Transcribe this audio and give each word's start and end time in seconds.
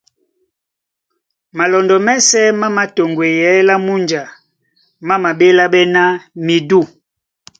Malɔndɔ́ 1.57 2.03
mɛ́sɛ̄ 2.05 2.45
má 2.59 2.67
mātoŋgweyɛɛ́ 2.75 3.65
lá 3.67 3.75
múnja, 3.85 4.23
má 5.07 5.15
maɓéláɓɛ́ 5.23 5.83
ná 5.95 6.03
midû. 6.45 6.81